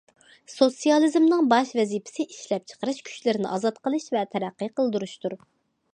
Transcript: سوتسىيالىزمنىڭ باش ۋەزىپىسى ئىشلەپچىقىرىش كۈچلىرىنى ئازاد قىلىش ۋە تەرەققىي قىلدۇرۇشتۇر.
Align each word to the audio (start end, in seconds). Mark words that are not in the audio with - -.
سوتسىيالىزمنىڭ 0.51 1.43
باش 1.51 1.73
ۋەزىپىسى 1.81 2.25
ئىشلەپچىقىرىش 2.27 3.03
كۈچلىرىنى 3.11 3.51
ئازاد 3.53 3.81
قىلىش 3.85 4.09
ۋە 4.17 4.25
تەرەققىي 4.35 4.73
قىلدۇرۇشتۇر. 4.81 5.37